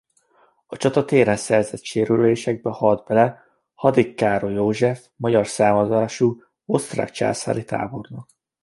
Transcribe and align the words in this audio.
A 0.67 0.77
csatatéren 0.77 1.35
szerzett 1.35 1.83
sérülésébe 1.83 2.69
halt 2.69 3.05
bele 3.07 3.43
Hadik 3.73 4.15
Károly 4.15 4.53
József 4.53 5.05
magyar 5.15 5.47
származású 5.47 6.43
osztrák 6.65 7.11
császári 7.11 7.63
tábornok. 7.63 8.25